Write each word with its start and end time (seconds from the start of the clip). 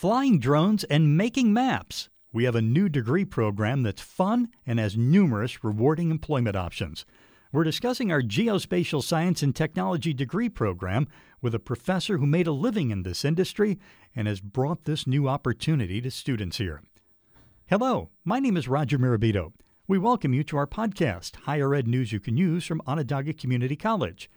flying 0.00 0.38
drones, 0.38 0.82
and 0.84 1.14
making 1.14 1.52
maps. 1.52 2.08
We 2.32 2.44
have 2.44 2.54
a 2.54 2.62
new 2.62 2.88
degree 2.88 3.26
program 3.26 3.82
that's 3.82 4.00
fun 4.00 4.48
and 4.66 4.78
has 4.78 4.96
numerous 4.96 5.62
rewarding 5.62 6.10
employment 6.10 6.56
options. 6.56 7.04
We're 7.52 7.64
discussing 7.64 8.10
our 8.10 8.22
Geospatial 8.22 9.02
Science 9.04 9.42
and 9.42 9.54
Technology 9.54 10.14
degree 10.14 10.48
program 10.48 11.06
with 11.42 11.54
a 11.54 11.58
professor 11.58 12.16
who 12.16 12.24
made 12.24 12.46
a 12.46 12.52
living 12.52 12.90
in 12.90 13.02
this 13.02 13.26
industry 13.26 13.78
and 14.16 14.26
has 14.26 14.40
brought 14.40 14.84
this 14.84 15.06
new 15.06 15.28
opportunity 15.28 16.00
to 16.00 16.10
students 16.10 16.56
here. 16.56 16.80
Hello, 17.66 18.08
my 18.24 18.40
name 18.40 18.56
is 18.56 18.68
Roger 18.68 18.98
Mirabito. 18.98 19.52
We 19.86 19.98
welcome 19.98 20.32
you 20.32 20.42
to 20.44 20.56
our 20.56 20.66
podcast, 20.66 21.36
Higher 21.44 21.74
Ed 21.74 21.86
News 21.86 22.10
You 22.10 22.20
Can 22.20 22.38
Use 22.38 22.64
from 22.64 22.80
Onondaga 22.86 23.34
Community 23.34 23.76
College. 23.76 24.30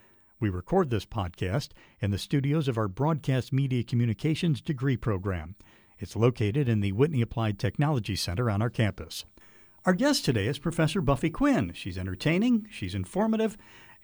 We 0.44 0.50
record 0.50 0.90
this 0.90 1.06
podcast 1.06 1.70
in 2.02 2.12
the 2.12 2.18
studios 2.18 2.68
of 2.68 2.78
our 2.78 2.90
Broadcast 2.90 3.54
Media 3.54 3.82
Communications 3.82 4.60
degree 4.60 4.98
program. 4.98 5.56
It's 6.00 6.18
located 6.18 6.68
in 6.68 6.82
the 6.82 6.92
Whitney 6.92 7.22
Applied 7.22 7.58
Technology 7.58 8.18
Center 8.18 8.50
on 8.50 8.62
our 8.62 8.70
campus. 8.70 9.24
Our 9.86 9.94
guest 9.94 10.26
today 10.26 10.48
is 10.48 10.60
Professor 10.60 11.00
Buffy 11.00 11.30
Quinn. 11.30 11.72
She's 11.74 11.98
entertaining, 11.98 12.68
she's 12.70 12.94
informative, 12.94 13.56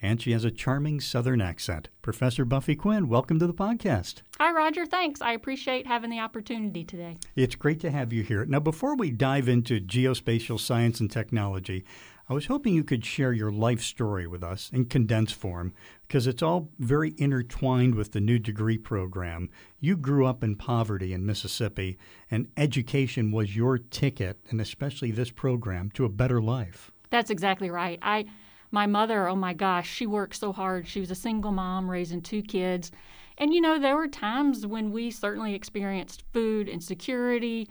and 0.02 0.22
she 0.22 0.32
has 0.32 0.46
a 0.46 0.52
charming 0.52 1.02
Southern 1.02 1.42
accent. 1.42 1.90
Professor 2.02 2.46
Buffy 2.46 2.74
Quinn, 2.74 3.10
welcome 3.10 3.38
to 3.40 3.48
the 3.48 3.54
podcast. 3.54 4.22
Hi, 4.40 4.54
Roger. 4.54 4.86
Thanks. 4.86 5.22
I 5.22 5.34
appreciate 5.34 5.88
having 5.88 6.10
the 6.10 6.20
opportunity 6.20 6.86
today. 6.86 7.18
It's 7.36 7.56
great 7.56 7.82
to 7.82 7.92
have 7.92 8.14
you 8.14 8.24
here. 8.24 8.46
Now, 8.46 8.62
before 8.62 8.96
we 8.96 9.12
dive 9.12 9.50
into 9.50 9.82
geospatial 9.82 10.58
science 10.58 11.02
and 11.02 11.12
technology, 11.12 11.84
I 12.30 12.34
was 12.34 12.46
hoping 12.46 12.76
you 12.76 12.84
could 12.84 13.04
share 13.04 13.34
your 13.34 13.52
life 13.52 13.82
story 13.82 14.28
with 14.28 14.44
us 14.44 14.70
in 14.72 14.86
condensed 14.86 15.34
form 15.34 15.74
because 16.08 16.28
it's 16.28 16.44
all 16.44 16.70
very 16.78 17.16
intertwined 17.18 17.96
with 17.96 18.12
the 18.12 18.22
new 18.22 18.38
degree 18.38 18.78
program. 18.78 19.50
You 19.80 19.98
grew 19.98 20.28
up 20.28 20.44
in 20.44 20.56
poverty 20.56 21.12
in 21.12 21.26
Mississippi, 21.26 21.98
and 22.30 22.48
education 22.56 23.32
was 23.32 23.56
your 23.56 23.80
ticket, 23.80 24.38
and 24.52 24.62
especially 24.62 25.10
this 25.10 25.32
program, 25.32 25.90
to 25.96 26.06
a 26.06 26.10
better 26.10 26.40
life. 26.40 26.92
That's 27.10 27.32
exactly 27.32 27.72
right. 27.72 27.98
I 28.04 28.26
my 28.70 28.86
mother, 28.86 29.28
oh 29.28 29.36
my 29.36 29.54
gosh, 29.54 29.90
she 29.92 30.06
worked 30.06 30.36
so 30.36 30.54
hard. 30.54 30.88
She 30.88 31.00
was 31.00 31.10
a 31.10 31.16
single 31.16 31.52
mom 31.52 31.90
raising 31.90 32.22
two 32.22 32.44
kids. 32.44 32.92
And 33.40 33.52
you 33.56 33.60
know, 33.60 33.80
there 33.80 33.96
were 33.96 34.08
times 34.08 34.68
when 34.68 34.92
we 34.92 35.10
certainly 35.10 35.56
experienced 35.56 36.24
food 36.32 36.70
insecurity 36.70 37.68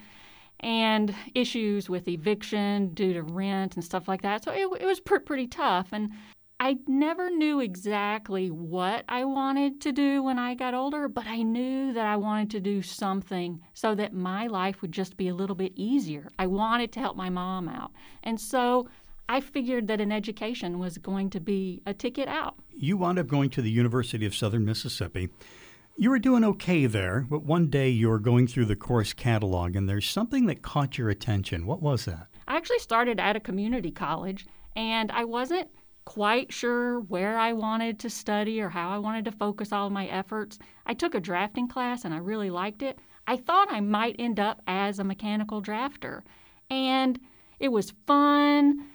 and 0.60 1.14
issues 1.34 1.88
with 1.88 2.08
eviction 2.08 2.94
due 2.94 3.12
to 3.12 3.22
rent 3.22 3.74
and 3.76 3.84
stuff 3.84 4.08
like 4.08 4.22
that. 4.22 4.44
So 4.44 4.52
it, 4.52 4.82
it 4.82 4.86
was 4.86 5.00
pr- 5.00 5.18
pretty 5.18 5.46
tough. 5.46 5.88
And 5.92 6.10
I 6.60 6.78
never 6.88 7.30
knew 7.30 7.60
exactly 7.60 8.50
what 8.50 9.04
I 9.08 9.24
wanted 9.24 9.80
to 9.82 9.92
do 9.92 10.24
when 10.24 10.40
I 10.40 10.54
got 10.54 10.74
older, 10.74 11.06
but 11.06 11.26
I 11.26 11.42
knew 11.42 11.92
that 11.92 12.04
I 12.04 12.16
wanted 12.16 12.50
to 12.50 12.60
do 12.60 12.82
something 12.82 13.60
so 13.74 13.94
that 13.94 14.12
my 14.12 14.48
life 14.48 14.82
would 14.82 14.90
just 14.90 15.16
be 15.16 15.28
a 15.28 15.34
little 15.34 15.54
bit 15.54 15.72
easier. 15.76 16.28
I 16.38 16.48
wanted 16.48 16.90
to 16.92 17.00
help 17.00 17.16
my 17.16 17.30
mom 17.30 17.68
out. 17.68 17.92
And 18.24 18.40
so 18.40 18.88
I 19.28 19.40
figured 19.40 19.86
that 19.86 20.00
an 20.00 20.10
education 20.10 20.80
was 20.80 20.98
going 20.98 21.30
to 21.30 21.40
be 21.40 21.80
a 21.86 21.94
ticket 21.94 22.26
out. 22.26 22.56
You 22.74 22.96
wound 22.96 23.20
up 23.20 23.28
going 23.28 23.50
to 23.50 23.62
the 23.62 23.70
University 23.70 24.26
of 24.26 24.34
Southern 24.34 24.64
Mississippi. 24.64 25.28
You 26.00 26.10
were 26.10 26.20
doing 26.20 26.44
okay 26.44 26.86
there, 26.86 27.26
but 27.28 27.42
one 27.42 27.70
day 27.70 27.88
you 27.88 28.08
were 28.08 28.20
going 28.20 28.46
through 28.46 28.66
the 28.66 28.76
course 28.76 29.12
catalog 29.12 29.74
and 29.74 29.88
there's 29.88 30.08
something 30.08 30.46
that 30.46 30.62
caught 30.62 30.96
your 30.96 31.10
attention. 31.10 31.66
What 31.66 31.82
was 31.82 32.04
that? 32.04 32.28
I 32.46 32.56
actually 32.56 32.78
started 32.78 33.18
at 33.18 33.34
a 33.34 33.40
community 33.40 33.90
college 33.90 34.46
and 34.76 35.10
I 35.10 35.24
wasn't 35.24 35.68
quite 36.04 36.52
sure 36.52 37.00
where 37.00 37.36
I 37.36 37.52
wanted 37.52 37.98
to 37.98 38.10
study 38.10 38.60
or 38.60 38.68
how 38.68 38.90
I 38.90 38.98
wanted 38.98 39.24
to 39.24 39.32
focus 39.32 39.72
all 39.72 39.90
my 39.90 40.06
efforts. 40.06 40.60
I 40.86 40.94
took 40.94 41.16
a 41.16 41.20
drafting 41.20 41.66
class 41.66 42.04
and 42.04 42.14
I 42.14 42.18
really 42.18 42.48
liked 42.48 42.82
it. 42.82 43.00
I 43.26 43.36
thought 43.36 43.66
I 43.68 43.80
might 43.80 44.14
end 44.20 44.38
up 44.38 44.62
as 44.68 45.00
a 45.00 45.04
mechanical 45.04 45.60
drafter. 45.60 46.22
And 46.70 47.18
it 47.58 47.72
was 47.72 47.92
fun, 48.06 48.86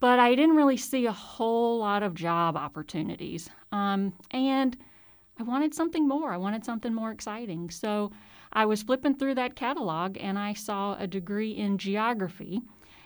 but 0.00 0.18
I 0.18 0.34
didn't 0.34 0.56
really 0.56 0.76
see 0.76 1.06
a 1.06 1.12
whole 1.12 1.78
lot 1.78 2.02
of 2.02 2.14
job 2.14 2.56
opportunities. 2.56 3.48
Um, 3.70 4.12
and 4.32 4.76
I 5.38 5.42
wanted 5.42 5.74
something 5.74 6.06
more. 6.06 6.32
I 6.32 6.36
wanted 6.36 6.64
something 6.64 6.94
more 6.94 7.10
exciting. 7.10 7.70
So 7.70 8.12
I 8.52 8.66
was 8.66 8.82
flipping 8.82 9.16
through 9.16 9.34
that 9.36 9.56
catalog 9.56 10.16
and 10.20 10.38
I 10.38 10.52
saw 10.52 10.96
a 10.98 11.06
degree 11.06 11.52
in 11.52 11.78
geography. 11.78 12.60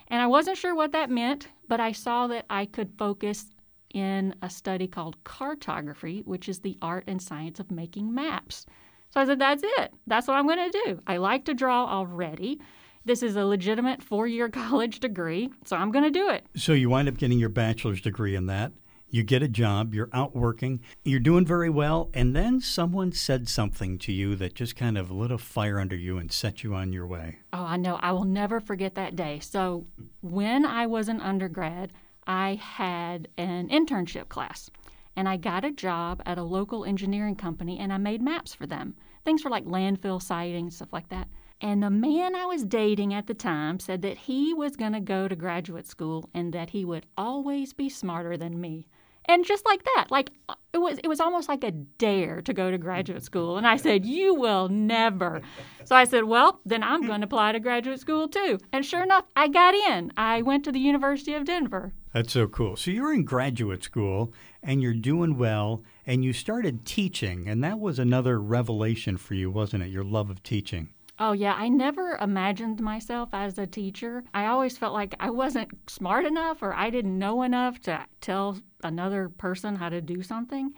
And 0.08 0.20
I 0.20 0.26
wasn't 0.26 0.58
sure 0.58 0.74
what 0.74 0.92
that 0.92 1.10
meant, 1.10 1.48
but 1.68 1.80
I 1.80 1.92
saw 1.92 2.26
that 2.28 2.46
I 2.50 2.66
could 2.66 2.92
focus 2.98 3.46
in 3.94 4.34
a 4.42 4.50
study 4.50 4.86
called 4.86 5.22
cartography, 5.24 6.22
which 6.24 6.48
is 6.48 6.60
the 6.60 6.76
art 6.82 7.04
and 7.06 7.20
science 7.20 7.60
of 7.60 7.70
making 7.70 8.14
maps. 8.14 8.66
So 9.10 9.20
I 9.20 9.24
said, 9.24 9.38
that's 9.38 9.62
it. 9.64 9.94
That's 10.06 10.28
what 10.28 10.34
I'm 10.34 10.46
going 10.46 10.70
to 10.70 10.82
do. 10.84 11.00
I 11.06 11.16
like 11.16 11.44
to 11.46 11.54
draw 11.54 11.86
already. 11.86 12.60
This 13.04 13.22
is 13.22 13.36
a 13.36 13.44
legitimate 13.44 14.02
four 14.02 14.26
year 14.26 14.48
college 14.50 15.00
degree, 15.00 15.50
so 15.64 15.76
I'm 15.76 15.92
going 15.92 16.04
to 16.04 16.10
do 16.10 16.28
it. 16.28 16.44
So 16.56 16.72
you 16.72 16.90
wind 16.90 17.08
up 17.08 17.16
getting 17.16 17.38
your 17.38 17.48
bachelor's 17.48 18.00
degree 18.00 18.34
in 18.34 18.46
that 18.46 18.72
you 19.16 19.22
get 19.22 19.42
a 19.42 19.48
job, 19.48 19.94
you're 19.94 20.10
out 20.12 20.36
working, 20.36 20.80
you're 21.02 21.18
doing 21.18 21.46
very 21.46 21.70
well, 21.70 22.10
and 22.12 22.36
then 22.36 22.60
someone 22.60 23.10
said 23.10 23.48
something 23.48 23.96
to 23.98 24.12
you 24.12 24.36
that 24.36 24.54
just 24.54 24.76
kind 24.76 24.98
of 24.98 25.10
lit 25.10 25.32
a 25.32 25.38
fire 25.38 25.80
under 25.80 25.96
you 25.96 26.18
and 26.18 26.30
set 26.30 26.62
you 26.62 26.74
on 26.74 26.92
your 26.92 27.06
way. 27.06 27.38
Oh, 27.52 27.64
I 27.64 27.78
know. 27.78 27.96
I 28.02 28.12
will 28.12 28.24
never 28.24 28.60
forget 28.60 28.94
that 28.96 29.16
day. 29.16 29.40
So, 29.40 29.86
when 30.20 30.66
I 30.66 30.86
was 30.86 31.08
an 31.08 31.20
undergrad, 31.20 31.92
I 32.26 32.56
had 32.56 33.28
an 33.38 33.68
internship 33.70 34.28
class, 34.28 34.70
and 35.16 35.28
I 35.28 35.38
got 35.38 35.64
a 35.64 35.72
job 35.72 36.22
at 36.26 36.36
a 36.36 36.42
local 36.42 36.84
engineering 36.84 37.36
company, 37.36 37.78
and 37.78 37.92
I 37.92 37.96
made 37.96 38.20
maps 38.20 38.54
for 38.54 38.66
them. 38.66 38.96
Things 39.24 39.40
for 39.40 39.50
like 39.50 39.64
landfill 39.64 40.22
siting, 40.22 40.70
stuff 40.70 40.92
like 40.92 41.08
that. 41.08 41.28
And 41.58 41.82
the 41.82 41.90
man 41.90 42.34
I 42.34 42.44
was 42.44 42.64
dating 42.64 43.14
at 43.14 43.26
the 43.26 43.34
time 43.34 43.80
said 43.80 44.02
that 44.02 44.18
he 44.18 44.52
was 44.52 44.76
going 44.76 44.92
to 44.92 45.00
go 45.00 45.26
to 45.26 45.34
graduate 45.34 45.86
school 45.86 46.28
and 46.34 46.52
that 46.52 46.70
he 46.70 46.84
would 46.84 47.06
always 47.16 47.72
be 47.72 47.88
smarter 47.88 48.36
than 48.36 48.60
me 48.60 48.86
and 49.28 49.44
just 49.44 49.64
like 49.66 49.82
that 49.84 50.06
like 50.10 50.30
uh, 50.48 50.54
it 50.72 50.78
was 50.78 50.98
it 50.98 51.08
was 51.08 51.20
almost 51.20 51.48
like 51.48 51.64
a 51.64 51.70
dare 51.70 52.42
to 52.42 52.52
go 52.52 52.70
to 52.70 52.78
graduate 52.78 53.22
school. 53.30 53.56
And 53.56 53.66
i 53.66 53.76
said 53.76 54.04
you 54.04 54.34
will 54.34 54.68
never. 54.68 55.42
So 55.84 55.96
i 55.96 56.04
said 56.04 56.24
well 56.24 56.60
then 56.64 56.82
i'm 56.82 57.06
going 57.06 57.20
to 57.20 57.26
apply 57.26 57.52
to 57.52 57.60
graduate 57.60 58.00
school 58.00 58.28
too. 58.28 58.58
And 58.72 58.84
sure 58.84 59.02
enough 59.02 59.24
i 59.34 59.48
got 59.48 59.74
in. 59.74 60.12
I 60.16 60.42
went 60.42 60.64
to 60.64 60.72
the 60.72 60.80
university 60.80 61.34
of 61.34 61.44
denver. 61.44 61.92
That's 62.12 62.32
so 62.32 62.46
cool. 62.46 62.76
So 62.76 62.90
you're 62.90 63.12
in 63.12 63.24
graduate 63.24 63.82
school 63.82 64.32
and 64.62 64.82
you're 64.82 64.94
doing 64.94 65.36
well 65.36 65.82
and 66.06 66.24
you 66.24 66.32
started 66.32 66.86
teaching 66.86 67.48
and 67.48 67.62
that 67.62 67.78
was 67.78 67.98
another 67.98 68.40
revelation 68.40 69.16
for 69.16 69.34
you 69.34 69.50
wasn't 69.50 69.82
it? 69.82 69.90
Your 69.90 70.04
love 70.04 70.30
of 70.30 70.42
teaching 70.42 70.90
Oh, 71.18 71.32
yeah. 71.32 71.54
I 71.56 71.68
never 71.68 72.18
imagined 72.20 72.80
myself 72.80 73.30
as 73.32 73.58
a 73.58 73.66
teacher. 73.66 74.22
I 74.34 74.46
always 74.46 74.76
felt 74.76 74.92
like 74.92 75.14
I 75.18 75.30
wasn't 75.30 75.70
smart 75.88 76.26
enough 76.26 76.62
or 76.62 76.74
I 76.74 76.90
didn't 76.90 77.18
know 77.18 77.42
enough 77.42 77.80
to 77.82 78.04
tell 78.20 78.58
another 78.82 79.30
person 79.30 79.76
how 79.76 79.88
to 79.88 80.02
do 80.02 80.22
something. 80.22 80.72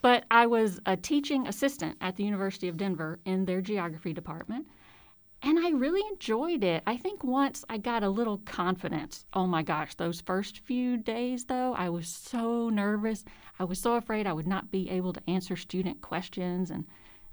But 0.00 0.24
I 0.30 0.46
was 0.46 0.80
a 0.86 0.96
teaching 0.96 1.46
assistant 1.46 1.96
at 2.00 2.16
the 2.16 2.24
University 2.24 2.68
of 2.68 2.76
Denver 2.76 3.20
in 3.24 3.44
their 3.44 3.60
geography 3.60 4.12
department. 4.12 4.66
And 5.42 5.58
I 5.58 5.70
really 5.70 6.00
enjoyed 6.10 6.64
it. 6.64 6.82
I 6.86 6.96
think 6.96 7.22
once 7.22 7.66
I 7.68 7.76
got 7.76 8.02
a 8.02 8.08
little 8.08 8.38
confidence. 8.46 9.26
Oh 9.34 9.46
my 9.46 9.62
gosh, 9.62 9.94
those 9.94 10.22
first 10.22 10.60
few 10.60 10.96
days 10.96 11.44
though, 11.44 11.74
I 11.74 11.90
was 11.90 12.08
so 12.08 12.70
nervous. 12.70 13.24
I 13.58 13.64
was 13.64 13.78
so 13.78 13.96
afraid 13.96 14.26
I 14.26 14.32
would 14.32 14.46
not 14.46 14.70
be 14.70 14.88
able 14.88 15.12
to 15.12 15.22
answer 15.28 15.56
student 15.56 16.00
questions 16.00 16.70
and 16.70 16.86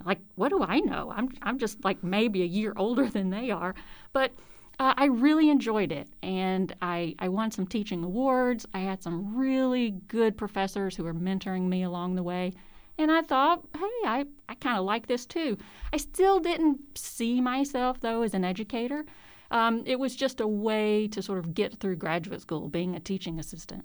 like 0.05 0.19
what 0.35 0.49
do 0.49 0.63
I 0.63 0.79
know? 0.79 1.11
I'm 1.15 1.29
I'm 1.41 1.59
just 1.59 1.83
like 1.83 2.03
maybe 2.03 2.41
a 2.41 2.45
year 2.45 2.73
older 2.75 3.09
than 3.09 3.29
they 3.29 3.51
are, 3.51 3.75
but 4.13 4.31
uh, 4.79 4.93
I 4.97 5.05
really 5.05 5.49
enjoyed 5.49 5.91
it, 5.91 6.07
and 6.23 6.73
I 6.81 7.15
I 7.19 7.29
won 7.29 7.51
some 7.51 7.67
teaching 7.67 8.03
awards. 8.03 8.65
I 8.73 8.79
had 8.79 9.03
some 9.03 9.37
really 9.37 9.91
good 10.07 10.37
professors 10.37 10.95
who 10.95 11.03
were 11.03 11.13
mentoring 11.13 11.67
me 11.67 11.83
along 11.83 12.15
the 12.15 12.23
way, 12.23 12.53
and 12.97 13.11
I 13.11 13.21
thought, 13.21 13.63
hey, 13.75 14.07
I 14.07 14.25
I 14.49 14.55
kind 14.55 14.77
of 14.77 14.85
like 14.85 15.07
this 15.07 15.25
too. 15.25 15.57
I 15.93 15.97
still 15.97 16.39
didn't 16.39 16.97
see 16.97 17.41
myself 17.41 17.99
though 17.99 18.23
as 18.23 18.33
an 18.33 18.43
educator. 18.43 19.05
Um, 19.51 19.83
it 19.85 19.99
was 19.99 20.15
just 20.15 20.39
a 20.39 20.47
way 20.47 21.07
to 21.09 21.21
sort 21.21 21.39
of 21.39 21.53
get 21.53 21.77
through 21.77 21.97
graduate 21.97 22.41
school, 22.41 22.69
being 22.69 22.95
a 22.95 23.01
teaching 23.01 23.37
assistant. 23.37 23.83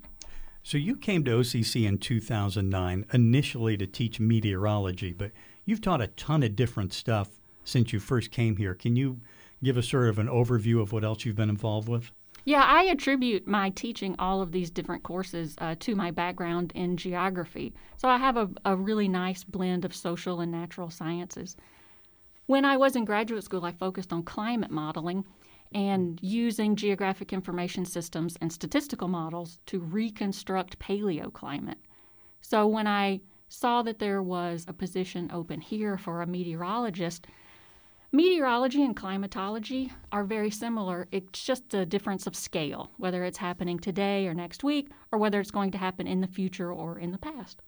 So 0.62 0.78
you 0.78 0.96
came 0.96 1.24
to 1.24 1.30
OCC 1.30 1.86
in 1.86 1.98
2009 1.98 3.06
initially 3.12 3.76
to 3.76 3.86
teach 3.86 4.18
meteorology, 4.18 5.12
but 5.12 5.32
You've 5.66 5.80
taught 5.80 6.00
a 6.00 6.06
ton 6.06 6.44
of 6.44 6.54
different 6.56 6.92
stuff 6.92 7.28
since 7.64 7.92
you 7.92 7.98
first 7.98 8.30
came 8.30 8.56
here. 8.56 8.72
Can 8.72 8.94
you 8.94 9.20
give 9.62 9.76
us 9.76 9.88
sort 9.88 10.08
of 10.08 10.18
an 10.18 10.28
overview 10.28 10.80
of 10.80 10.92
what 10.92 11.04
else 11.04 11.24
you've 11.24 11.36
been 11.36 11.50
involved 11.50 11.88
with? 11.88 12.12
Yeah, 12.44 12.62
I 12.62 12.84
attribute 12.84 13.48
my 13.48 13.70
teaching 13.70 14.14
all 14.20 14.40
of 14.40 14.52
these 14.52 14.70
different 14.70 15.02
courses 15.02 15.56
uh, 15.58 15.74
to 15.80 15.96
my 15.96 16.12
background 16.12 16.70
in 16.76 16.96
geography. 16.96 17.74
So 17.96 18.08
I 18.08 18.18
have 18.18 18.36
a, 18.36 18.48
a 18.64 18.76
really 18.76 19.08
nice 19.08 19.42
blend 19.42 19.84
of 19.84 19.92
social 19.92 20.40
and 20.40 20.52
natural 20.52 20.88
sciences. 20.88 21.56
When 22.46 22.64
I 22.64 22.76
was 22.76 22.94
in 22.94 23.04
graduate 23.04 23.42
school, 23.42 23.64
I 23.64 23.72
focused 23.72 24.12
on 24.12 24.22
climate 24.22 24.70
modeling 24.70 25.24
and 25.74 26.20
using 26.22 26.76
geographic 26.76 27.32
information 27.32 27.84
systems 27.84 28.36
and 28.40 28.52
statistical 28.52 29.08
models 29.08 29.58
to 29.66 29.80
reconstruct 29.80 30.78
paleoclimate. 30.78 31.80
So 32.40 32.68
when 32.68 32.86
I 32.86 33.20
saw 33.48 33.82
that 33.82 33.98
there 33.98 34.22
was 34.22 34.64
a 34.68 34.72
position 34.72 35.30
open 35.32 35.60
here 35.60 35.96
for 35.96 36.22
a 36.22 36.26
meteorologist, 36.26 37.26
Meteorology 38.12 38.82
and 38.82 38.96
climatology 38.96 39.92
are 40.12 40.24
very 40.24 40.50
similar. 40.50 41.08
It's 41.10 41.44
just 41.44 41.74
a 41.74 41.84
difference 41.84 42.26
of 42.26 42.36
scale, 42.36 42.90
whether 42.98 43.24
it's 43.24 43.36
happening 43.36 43.78
today 43.78 44.28
or 44.28 44.32
next 44.32 44.62
week, 44.62 44.88
or 45.10 45.18
whether 45.18 45.40
it's 45.40 45.50
going 45.50 45.72
to 45.72 45.78
happen 45.78 46.06
in 46.06 46.20
the 46.20 46.26
future 46.26 46.72
or 46.72 46.98
in 46.98 47.10
the 47.10 47.18
past. 47.18 47.60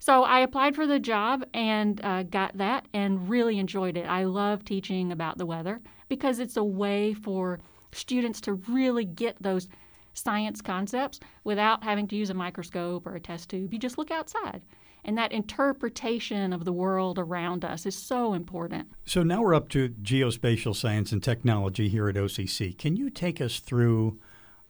So 0.00 0.24
I 0.24 0.40
applied 0.40 0.74
for 0.74 0.86
the 0.86 0.98
job 0.98 1.44
and 1.54 2.04
uh, 2.04 2.24
got 2.24 2.58
that 2.58 2.86
and 2.92 3.30
really 3.30 3.58
enjoyed 3.58 3.96
it. 3.96 4.04
I 4.04 4.24
love 4.24 4.64
teaching 4.64 5.12
about 5.12 5.38
the 5.38 5.46
weather 5.46 5.80
because 6.08 6.38
it's 6.38 6.56
a 6.56 6.64
way 6.64 7.14
for 7.14 7.58
students 7.92 8.40
to 8.42 8.54
really 8.54 9.04
get 9.04 9.40
those 9.40 9.68
science 10.12 10.60
concepts 10.60 11.20
without 11.44 11.84
having 11.84 12.08
to 12.08 12.16
use 12.16 12.30
a 12.30 12.34
microscope 12.34 13.06
or 13.06 13.14
a 13.14 13.20
test 13.20 13.48
tube. 13.48 13.72
You 13.72 13.78
just 13.78 13.96
look 13.96 14.10
outside. 14.10 14.60
And 15.04 15.16
that 15.16 15.32
interpretation 15.32 16.52
of 16.52 16.64
the 16.64 16.72
world 16.72 17.18
around 17.18 17.64
us 17.64 17.86
is 17.86 17.96
so 17.96 18.34
important. 18.34 18.88
So 19.06 19.22
now 19.22 19.42
we're 19.42 19.54
up 19.54 19.68
to 19.70 19.88
geospatial 19.88 20.76
science 20.76 21.12
and 21.12 21.22
technology 21.22 21.88
here 21.88 22.08
at 22.08 22.16
OCC. 22.16 22.76
Can 22.76 22.96
you 22.96 23.10
take 23.10 23.40
us 23.40 23.60
through 23.60 24.18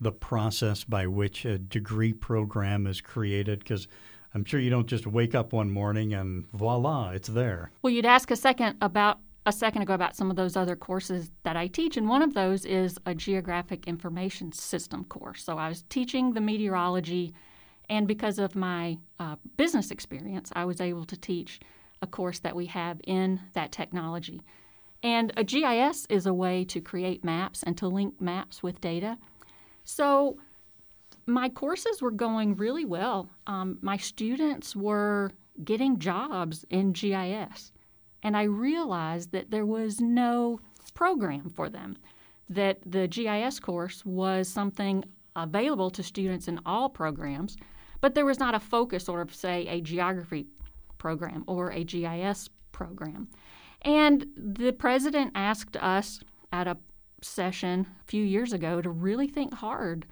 the 0.01 0.13
process 0.13 0.85
by 0.85 1.07
which 1.07 1.45
a 1.45 1.59
degree 1.59 2.13
program 2.13 2.87
is 2.87 3.01
created? 3.01 3.61
Because 3.61 3.89
I'm 4.35 4.45
sure 4.45 4.61
you 4.61 4.71
don't 4.71 4.87
just 4.87 5.07
wake 5.07 5.35
up 5.35 5.53
one 5.53 5.71
morning 5.71 6.15
and 6.15 6.47
voila, 6.53 7.11
it's 7.11 7.29
there. 7.29 7.71
Well, 7.83 7.93
you'd 7.93 8.07
ask 8.07 8.31
a 8.31 8.37
second 8.37 8.77
about 8.81 9.19
a 9.47 9.53
second 9.53 9.81
ago 9.81 9.95
about 9.95 10.15
some 10.15 10.31
of 10.31 10.37
those 10.37 10.57
other 10.57 10.77
courses 10.77 11.31
that 11.43 11.57
I 11.57 11.69
teach, 11.69 11.97
and 11.97 12.07
one 12.07 12.21
of 12.21 12.35
those 12.35 12.67
is 12.67 12.99
a 13.07 13.15
geographic 13.15 13.89
information 13.89 14.53
system 14.53 15.05
course. 15.05 15.43
So 15.43 15.57
I 15.57 15.71
was 15.71 15.85
teaching 15.89 16.35
the 16.35 16.41
meteorology, 16.43 17.33
and 17.89 18.07
because 18.07 18.39
of 18.39 18.55
my 18.55 18.99
uh, 19.19 19.37
business 19.57 19.91
experience, 19.91 20.51
I 20.55 20.65
was 20.65 20.81
able 20.81 21.05
to 21.07 21.17
teach 21.17 21.61
a 22.03 22.07
course 22.07 22.39
that 22.41 22.55
we 22.55 22.67
have 22.67 23.01
in 23.05 23.41
that 23.55 23.73
technology. 23.73 24.43
And 25.03 25.33
a 25.37 25.45
GIS 25.45 26.07
is 26.11 26.27
a 26.27 26.35
way 26.35 26.65
to 26.65 26.81
create 26.81 27.25
maps 27.25 27.63
and 27.63 27.77
to 27.79 27.87
link 27.89 28.21
maps 28.21 28.63
with 28.63 28.81
data. 28.81 29.19
So 29.85 30.39
my 31.27 31.49
courses 31.49 32.03
were 32.03 32.11
going 32.11 32.57
really 32.57 32.85
well. 32.85 33.29
Um, 33.47 33.79
my 33.81 33.97
students 33.97 34.75
were 34.75 35.33
getting 35.65 35.99
jobs 35.99 36.65
in 36.71 36.93
GIS 36.93 37.73
and 38.23 38.37
I 38.37 38.45
realized 38.45 39.33
that 39.33 39.51
there 39.51 39.67
was 39.67 40.01
no 40.01 40.61
program 40.95 41.51
for 41.51 41.69
them, 41.69 41.97
that 42.49 42.79
the 42.85 43.07
GIS 43.07 43.61
course 43.61 44.05
was 44.05 44.49
something 44.49 45.05
available 45.37 45.91
to 45.91 46.03
students 46.03 46.49
in 46.49 46.61
all 46.67 46.89
programs, 46.89 47.57
but 48.01 48.15
there 48.15 48.25
was 48.25 48.39
not 48.39 48.55
a 48.55 48.61
focus 48.61 49.09
or, 49.09 49.27
say, 49.31 49.67
a 49.69 49.81
geography 49.81 50.47
program 50.99 51.45
or 51.47 51.71
a 51.73 51.85
GIS 51.85 52.49
program. 52.73 53.29
And 53.83 54.27
the 54.37 54.73
president 54.73 55.33
asked 55.35 55.77
us 55.77 56.21
at 56.53 56.67
a 56.67 56.77
session 57.23 57.87
a 58.01 58.05
few 58.05 58.25
years 58.25 58.53
ago 58.53 58.81
to 58.81 58.91
really 58.91 59.29
think 59.29 59.55
hard 59.55 60.07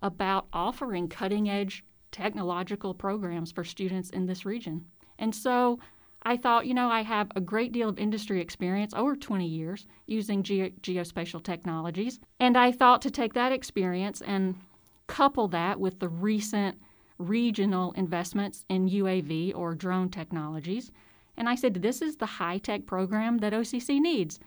about 0.00 0.46
offering 0.52 1.08
cutting 1.08 1.48
edge 1.48 1.84
technological 2.10 2.94
programs 2.94 3.52
for 3.52 3.64
students 3.64 4.10
in 4.10 4.26
this 4.26 4.44
region. 4.44 4.84
And 5.18 5.34
so 5.34 5.78
I 6.24 6.36
thought, 6.36 6.66
you 6.66 6.74
know, 6.74 6.88
I 6.88 7.02
have 7.02 7.30
a 7.34 7.40
great 7.40 7.72
deal 7.72 7.88
of 7.88 7.98
industry 7.98 8.40
experience, 8.40 8.94
over 8.94 9.16
20 9.16 9.46
years, 9.46 9.86
using 10.06 10.42
ge- 10.42 10.74
geospatial 10.80 11.42
technologies. 11.42 12.20
And 12.38 12.56
I 12.56 12.70
thought 12.70 13.02
to 13.02 13.10
take 13.10 13.32
that 13.34 13.52
experience 13.52 14.20
and 14.20 14.56
couple 15.08 15.48
that 15.48 15.80
with 15.80 15.98
the 15.98 16.08
recent 16.08 16.78
regional 17.28 17.92
investments 17.92 18.64
in 18.68 18.88
UAV 18.88 19.54
or 19.54 19.74
drone 19.74 20.08
technologies. 20.08 20.90
And 21.36 21.48
I 21.48 21.54
said, 21.54 21.74
this 21.74 22.02
is 22.02 22.16
the 22.16 22.26
high 22.26 22.58
tech 22.58 22.86
program 22.86 23.38
that 23.38 23.52
OCC 23.52 24.00
needs. 24.00 24.38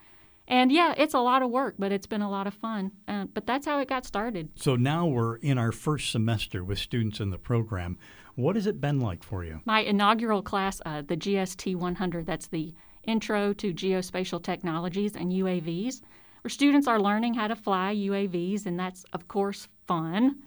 And 0.48 0.72
yeah, 0.72 0.94
it's 0.98 1.16
a 1.16 1.20
lot 1.20 1.42
of 1.42 1.50
work, 1.50 1.76
but 1.80 1.92
it's 1.92 2.06
been 2.06 2.22
a 2.22 2.30
lot 2.30 2.46
of 2.46 2.54
fun. 2.54 2.92
Uh, 3.08 3.26
but 3.34 3.48
that's 3.48 3.66
how 3.66 3.80
it 3.80 3.88
got 3.88 4.06
started. 4.06 4.50
So 4.56 4.76
now 4.76 5.08
we're 5.08 5.38
in 5.38 5.58
our 5.58 5.72
first 5.72 6.12
semester 6.12 6.64
with 6.64 6.78
students 6.78 7.20
in 7.20 7.32
the 7.32 7.40
program. 7.40 7.98
What 8.36 8.56
has 8.56 8.68
it 8.68 8.80
been 8.80 9.00
like 9.00 9.24
for 9.24 9.44
you? 9.44 9.62
My 9.66 9.80
inaugural 9.80 10.42
class, 10.42 10.82
uh, 10.86 11.02
the 11.02 11.18
GST 11.18 11.76
100, 11.76 12.26
that's 12.26 12.48
the 12.48 12.74
Intro 13.04 13.54
to 13.54 13.74
Geospatial 13.74 14.44
Technologies 14.44 15.16
and 15.16 15.32
UAVs, 15.32 16.02
where 16.42 16.50
students 16.50 16.88
are 16.88 17.00
learning 17.00 17.36
how 17.36 17.48
to 17.48 17.56
fly 17.56 17.96
UAVs, 17.96 18.66
and 18.66 18.80
that's, 18.80 19.06
of 19.14 19.28
course, 19.28 19.68
fun. 19.88 20.44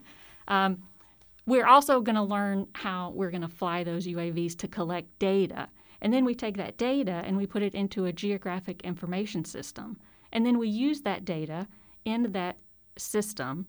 Um, 0.49 0.83
we're 1.49 1.67
also 1.67 2.01
going 2.03 2.17
to 2.17 2.23
learn 2.23 2.67
how 2.75 3.11
we're 3.15 3.31
going 3.31 3.43
to 3.43 3.49
fly 3.49 3.83
those 3.83 4.07
UAVs 4.07 4.57
to 4.59 4.69
collect 4.69 5.19
data. 5.19 5.69
And 6.03 6.13
then 6.13 6.27
we 6.27 6.35
take 6.35 6.59
that 6.59 6.77
data 6.77 7.23
and 7.25 7.37
we 7.39 7.47
put 7.47 7.63
it 7.63 7.75
into 7.75 8.05
a 8.05 8.13
geographic 8.13 8.83
information 8.83 9.45
system. 9.45 9.97
And 10.31 10.45
then 10.45 10.59
we 10.59 10.69
use 10.69 11.01
that 11.01 11.25
data 11.25 11.67
in 12.05 12.33
that 12.33 12.59
system 12.99 13.67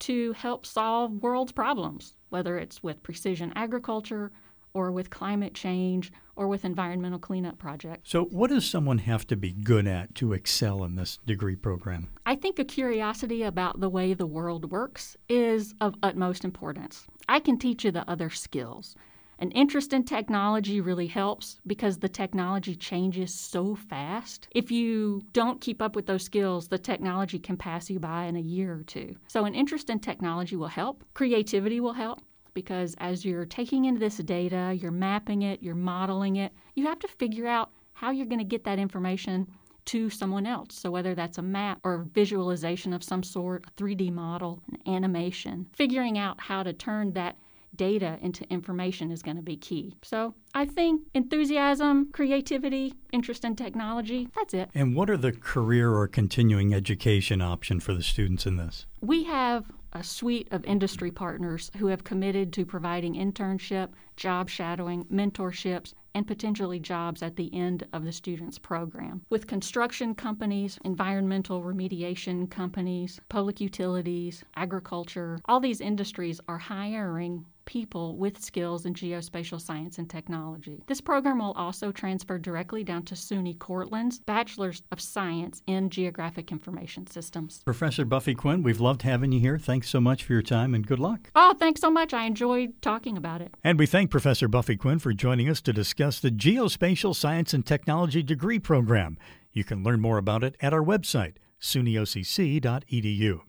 to 0.00 0.32
help 0.34 0.64
solve 0.64 1.20
world's 1.20 1.50
problems, 1.50 2.14
whether 2.28 2.56
it's 2.56 2.84
with 2.84 3.02
precision 3.02 3.52
agriculture 3.56 4.30
or 4.74 4.92
with 4.92 5.10
climate 5.10 5.54
change 5.54 6.12
or 6.36 6.46
with 6.46 6.64
environmental 6.64 7.18
cleanup 7.18 7.58
projects. 7.58 8.10
So, 8.10 8.24
what 8.26 8.50
does 8.50 8.64
someone 8.64 8.98
have 8.98 9.26
to 9.26 9.36
be 9.36 9.52
good 9.52 9.86
at 9.86 10.14
to 10.16 10.32
excel 10.32 10.84
in 10.84 10.94
this 10.94 11.18
degree 11.26 11.56
program? 11.56 12.08
I 12.24 12.36
think 12.36 12.58
a 12.58 12.64
curiosity 12.64 13.42
about 13.42 13.80
the 13.80 13.88
way 13.88 14.14
the 14.14 14.26
world 14.26 14.70
works 14.70 15.16
is 15.28 15.74
of 15.80 15.94
utmost 16.02 16.44
importance. 16.44 17.06
I 17.28 17.40
can 17.40 17.58
teach 17.58 17.84
you 17.84 17.90
the 17.90 18.08
other 18.08 18.30
skills. 18.30 18.94
An 19.40 19.52
interest 19.52 19.92
in 19.92 20.02
technology 20.02 20.80
really 20.80 21.06
helps 21.06 21.60
because 21.64 21.98
the 21.98 22.08
technology 22.08 22.74
changes 22.74 23.32
so 23.32 23.76
fast. 23.76 24.48
If 24.50 24.72
you 24.72 25.22
don't 25.32 25.60
keep 25.60 25.80
up 25.80 25.94
with 25.94 26.06
those 26.06 26.24
skills, 26.24 26.68
the 26.68 26.78
technology 26.78 27.38
can 27.38 27.56
pass 27.56 27.88
you 27.88 28.00
by 28.00 28.24
in 28.24 28.34
a 28.34 28.40
year 28.40 28.74
or 28.74 28.82
two. 28.82 29.14
So, 29.28 29.44
an 29.44 29.54
interest 29.54 29.90
in 29.90 30.00
technology 30.00 30.56
will 30.56 30.66
help. 30.68 31.04
Creativity 31.14 31.78
will 31.78 31.92
help 31.92 32.20
because 32.58 32.96
as 32.98 33.24
you're 33.24 33.46
taking 33.46 33.84
in 33.84 34.00
this 34.00 34.16
data, 34.16 34.76
you're 34.80 34.90
mapping 34.90 35.42
it, 35.42 35.62
you're 35.62 35.76
modeling 35.76 36.34
it, 36.34 36.52
you 36.74 36.84
have 36.86 36.98
to 36.98 37.06
figure 37.06 37.46
out 37.46 37.70
how 37.92 38.10
you're 38.10 38.26
going 38.26 38.40
to 38.40 38.44
get 38.44 38.64
that 38.64 38.80
information 38.80 39.46
to 39.84 40.10
someone 40.10 40.44
else. 40.44 40.74
So, 40.74 40.90
whether 40.90 41.14
that's 41.14 41.38
a 41.38 41.42
map 41.42 41.78
or 41.84 42.08
visualization 42.12 42.92
of 42.92 43.04
some 43.04 43.22
sort, 43.22 43.64
a 43.68 43.70
3D 43.80 44.12
model, 44.12 44.60
an 44.72 44.92
animation, 44.92 45.68
figuring 45.72 46.18
out 46.18 46.40
how 46.40 46.64
to 46.64 46.72
turn 46.72 47.12
that 47.12 47.36
data 47.76 48.18
into 48.22 48.44
information 48.50 49.12
is 49.12 49.22
going 49.22 49.36
to 49.36 49.42
be 49.42 49.56
key. 49.56 49.94
So 50.02 50.34
I 50.54 50.64
think 50.64 51.02
enthusiasm, 51.14 52.10
creativity, 52.12 52.94
interest 53.12 53.44
in 53.44 53.56
technology, 53.56 54.28
that's 54.34 54.54
it. 54.54 54.70
And 54.74 54.96
what 54.96 55.10
are 55.10 55.16
the 55.16 55.32
career 55.32 55.94
or 55.94 56.08
continuing 56.08 56.74
education 56.74 57.40
option 57.40 57.78
for 57.78 57.94
the 57.94 58.02
students 58.02 58.46
in 58.46 58.56
this? 58.56 58.86
We 59.00 59.24
have 59.24 59.70
a 59.92 60.02
suite 60.02 60.48
of 60.50 60.64
industry 60.64 61.10
partners 61.10 61.70
who 61.78 61.86
have 61.86 62.04
committed 62.04 62.52
to 62.52 62.66
providing 62.66 63.14
internship, 63.14 63.88
job 64.16 64.48
shadowing, 64.48 65.04
mentorships, 65.04 65.94
and 66.14 66.26
potentially 66.26 66.78
jobs 66.78 67.22
at 67.22 67.36
the 67.36 67.54
end 67.54 67.86
of 67.92 68.04
the 68.04 68.12
student's 68.12 68.58
program. 68.58 69.22
With 69.30 69.46
construction 69.46 70.14
companies, 70.14 70.78
environmental 70.84 71.62
remediation 71.62 72.50
companies, 72.50 73.20
public 73.28 73.60
utilities, 73.60 74.42
agriculture, 74.56 75.38
all 75.44 75.60
these 75.60 75.80
industries 75.80 76.40
are 76.48 76.58
hiring 76.58 77.46
people 77.68 78.16
with 78.16 78.42
skills 78.42 78.86
in 78.86 78.94
geospatial 78.94 79.60
science 79.60 79.98
and 79.98 80.08
technology. 80.08 80.82
This 80.86 81.02
program 81.02 81.40
will 81.40 81.52
also 81.52 81.92
transfer 81.92 82.38
directly 82.38 82.82
down 82.82 83.02
to 83.04 83.14
SUNY 83.14 83.58
Cortland's 83.58 84.20
Bachelor's 84.20 84.82
of 84.90 85.02
Science 85.02 85.60
in 85.66 85.90
Geographic 85.90 86.50
Information 86.50 87.06
Systems. 87.06 87.62
Professor 87.66 88.06
Buffy 88.06 88.34
Quinn, 88.34 88.62
we've 88.62 88.80
loved 88.80 89.02
having 89.02 89.32
you 89.32 89.40
here. 89.40 89.58
Thanks 89.58 89.90
so 89.90 90.00
much 90.00 90.24
for 90.24 90.32
your 90.32 90.40
time 90.40 90.74
and 90.74 90.86
good 90.86 90.98
luck. 90.98 91.30
Oh, 91.34 91.54
thanks 91.58 91.82
so 91.82 91.90
much. 91.90 92.14
I 92.14 92.24
enjoyed 92.24 92.80
talking 92.80 93.18
about 93.18 93.42
it. 93.42 93.54
And 93.62 93.78
we 93.78 93.84
thank 93.84 94.10
Professor 94.10 94.48
Buffy 94.48 94.76
Quinn 94.76 94.98
for 94.98 95.12
joining 95.12 95.50
us 95.50 95.60
to 95.60 95.72
discuss 95.74 96.20
the 96.20 96.30
Geospatial 96.30 97.14
Science 97.14 97.52
and 97.52 97.66
Technology 97.66 98.22
degree 98.22 98.58
program. 98.58 99.18
You 99.52 99.64
can 99.64 99.84
learn 99.84 100.00
more 100.00 100.16
about 100.16 100.42
it 100.42 100.56
at 100.62 100.72
our 100.72 100.82
website, 100.82 101.34
sunyocc.edu. 101.60 103.40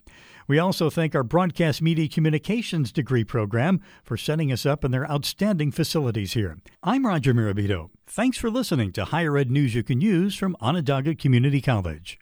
We 0.49 0.57
also 0.57 0.89
thank 0.89 1.13
our 1.13 1.21
Broadcast 1.21 1.79
Media 1.79 2.09
Communications 2.09 2.91
degree 2.91 3.23
program 3.23 3.81
for 4.03 4.17
setting 4.17 4.51
us 4.51 4.65
up 4.65 4.83
in 4.83 4.89
their 4.89 5.09
outstanding 5.09 5.71
facilities 5.71 6.33
here. 6.33 6.57
I'm 6.81 7.05
Roger 7.05 7.35
Mirabito. 7.35 7.91
Thanks 8.07 8.39
for 8.39 8.49
listening 8.49 8.91
to 8.93 9.05
Higher 9.05 9.37
Ed 9.37 9.51
News 9.51 9.75
You 9.75 9.83
Can 9.83 10.01
Use 10.01 10.35
from 10.35 10.57
Onondaga 10.59 11.13
Community 11.13 11.61
College. 11.61 12.19